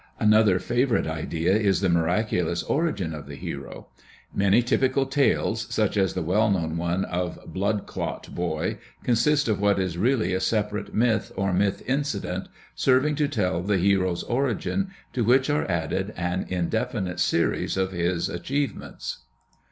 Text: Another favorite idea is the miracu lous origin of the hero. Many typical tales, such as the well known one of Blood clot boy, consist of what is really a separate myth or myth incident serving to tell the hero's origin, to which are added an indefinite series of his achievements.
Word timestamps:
Another 0.19 0.57
favorite 0.57 1.05
idea 1.05 1.53
is 1.55 1.79
the 1.79 1.87
miracu 1.87 2.43
lous 2.43 2.63
origin 2.63 3.13
of 3.13 3.27
the 3.27 3.35
hero. 3.35 3.85
Many 4.33 4.63
typical 4.63 5.05
tales, 5.05 5.67
such 5.71 5.95
as 5.95 6.15
the 6.15 6.23
well 6.23 6.49
known 6.49 6.75
one 6.77 7.05
of 7.05 7.37
Blood 7.45 7.85
clot 7.85 8.33
boy, 8.33 8.79
consist 9.03 9.47
of 9.47 9.61
what 9.61 9.77
is 9.77 9.99
really 9.99 10.33
a 10.33 10.39
separate 10.39 10.91
myth 10.95 11.31
or 11.35 11.53
myth 11.53 11.83
incident 11.87 12.47
serving 12.73 13.13
to 13.17 13.27
tell 13.27 13.61
the 13.61 13.77
hero's 13.77 14.23
origin, 14.23 14.89
to 15.13 15.23
which 15.23 15.51
are 15.51 15.69
added 15.69 16.15
an 16.17 16.47
indefinite 16.49 17.19
series 17.19 17.77
of 17.77 17.91
his 17.91 18.27
achievements. 18.27 19.19